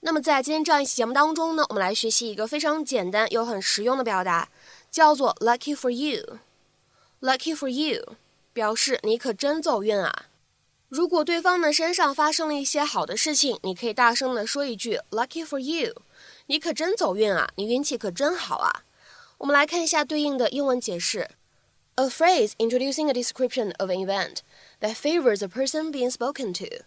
[0.00, 4.48] 那么在今天这样一期节目当中呢，我们来学习一个非常简单又很实用的表达，
[4.90, 8.16] 叫做 “lucky for you”。“lucky for you”
[8.52, 10.26] 表示你可真走运啊！
[10.89, 15.93] 如果对方呢身上发生了一些好的事情，你可以大声的说一句 “Lucky for you”，
[16.47, 18.83] 你可真走运啊，你运气可真好啊。
[19.37, 21.29] 我们来看一下对应的英文解释
[21.93, 24.37] ：A phrase introducing a description of an event
[24.81, 26.83] that favors a person being spoken to。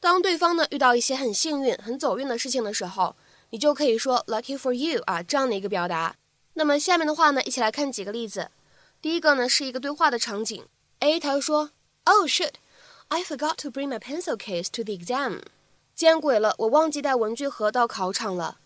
[0.00, 3.14] 当对方呢遇到一些很幸运、很走运的事情的时候，
[3.50, 6.16] 你就可以说 “Lucky for you” 啊这样的一个表达。
[6.54, 8.50] 那么下面的话呢，一起来看几个例子。
[9.00, 10.66] 第一个呢是一个对话的场景
[10.98, 11.70] ，A 他说
[12.02, 12.54] ：“Oh shit。”
[13.09, 15.41] I forgot to bring my pencil case to the exam。
[15.93, 18.59] 见鬼了，我忘记带文具盒到考场了。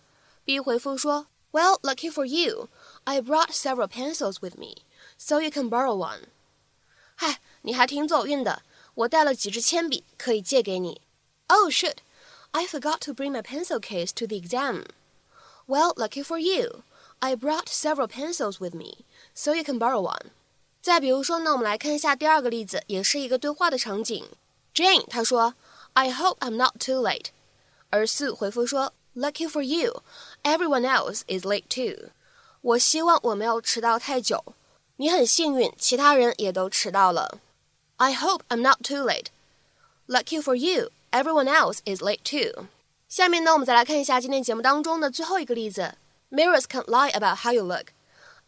[0.44, 2.70] B 回复说，Well, lucky for you,
[3.06, 4.84] I brought several pencils with me,
[5.18, 6.26] so you can borrow one。
[7.16, 8.62] 嗨，你还挺走运的，
[8.94, 11.02] 我带了几支铅笔，可以借给你。
[11.48, 11.98] Oh shit,
[12.52, 14.86] I forgot to bring my pencil case to the exam.
[15.66, 16.84] Well, lucky for you,
[17.20, 20.32] I brought several pencils with me, so you can borrow one.
[20.83, 24.25] 再比如说呢，我们来看一下第二个例子，也是一个对话的场景。
[24.75, 25.55] Jane 她说
[25.93, 27.27] ：“I hope I'm not too late。”
[27.91, 30.03] 而 Sue 回复说：“Lucky for you,
[30.43, 32.11] everyone else is late too。”
[32.63, 34.43] 我希望我没有迟到太久。
[34.97, 37.39] 你很幸运，其他人也都迟到了。
[37.97, 39.27] I hope I'm not too late.
[40.07, 42.67] Lucky for you, everyone else is late too.
[43.09, 45.97] 下面呢，我们再来看一下今天节目当中的最后一个例子。
[46.31, 47.87] Mirrors can't lie about how you look.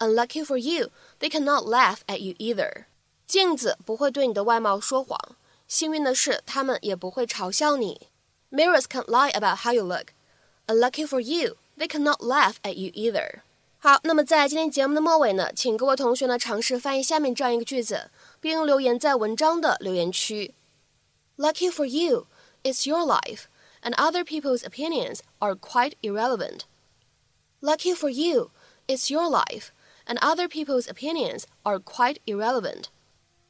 [0.02, 2.86] Unlucky for you, they cannot laugh at you either.
[3.26, 5.20] 镜子不会对你的外貌说谎，
[5.68, 8.08] 幸运的是，他们也不会嘲笑你。
[8.52, 10.14] Mirrors can't lie about how you look.
[10.68, 13.42] Unlucky for you, they cannot laugh at you either.
[13.80, 18.10] 好，那么在今天节目的末尾呢，请各位同学呢尝试翻译下面这样一个句子，
[18.40, 20.54] 并留言在文章的留言区。
[21.38, 22.28] Lucky for you,
[22.64, 23.44] it's your life,
[23.82, 26.62] and other people's opinions are quite irrelevant.
[27.62, 28.52] Lucky for you,
[28.88, 29.68] it's your life
[30.06, 32.86] and other people's opinions are quite irrelevant。